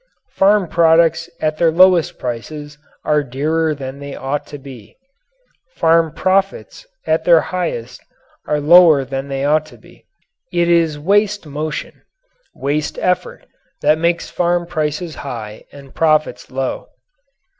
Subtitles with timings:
[0.31, 4.95] Farm products at their lowest prices are dearer than they ought to be.
[5.75, 8.01] Farm profits at their highest
[8.47, 10.03] are lower than they ought to be.
[10.51, 12.01] It is waste motion
[12.55, 13.45] waste effort
[13.83, 16.87] that makes farm prices high and profits low.